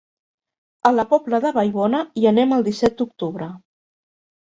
A 0.91 0.91
la 0.95 1.05
Pobla 1.11 1.41
de 1.45 1.53
Vallbona 1.59 2.01
hi 2.23 2.27
anem 2.33 2.59
el 2.61 2.69
disset 2.73 3.01
d'octubre. 3.01 3.55